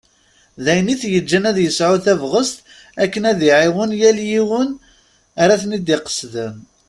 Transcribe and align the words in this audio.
D 0.63 0.65
ayen 0.71 0.91
i 0.93 0.95
t-yettaǧǧan 1.01 1.49
ad 1.49 1.57
yesɛu 1.61 1.97
tabɣest 2.05 2.57
akken 3.03 3.23
ad 3.31 3.39
iɛawen 3.47 3.91
yal 3.99 4.19
win 4.49 4.69
ara 5.41 5.61
ten-id-iqesden. 5.61 6.55